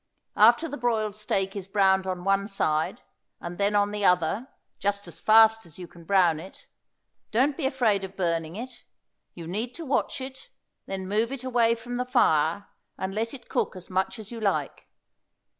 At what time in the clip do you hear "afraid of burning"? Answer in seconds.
7.67-8.55